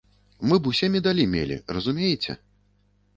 Мы 0.51 0.57
бы 0.61 0.71
ўсе 0.71 0.87
медалі 0.95 1.25
мелі, 1.33 1.57
разумееце? 1.77 2.37